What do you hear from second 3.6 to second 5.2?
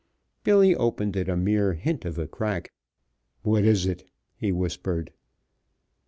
is it?" he whispered.